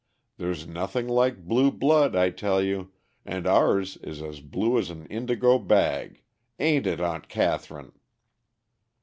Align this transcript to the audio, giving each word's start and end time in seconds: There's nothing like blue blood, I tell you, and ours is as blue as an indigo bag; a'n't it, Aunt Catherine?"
There's 0.37 0.65
nothing 0.65 1.07
like 1.07 1.45
blue 1.45 1.69
blood, 1.71 2.15
I 2.15 2.31
tell 2.31 2.59
you, 2.59 2.91
and 3.23 3.45
ours 3.45 3.97
is 3.97 4.19
as 4.23 4.39
blue 4.39 4.79
as 4.79 4.89
an 4.89 5.05
indigo 5.11 5.59
bag; 5.59 6.23
a'n't 6.59 6.87
it, 6.87 6.99
Aunt 6.99 7.29
Catherine?" 7.29 7.91